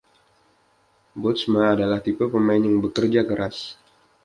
[1.21, 3.57] Bootsma adalah tipe pemain yang bekerja keras.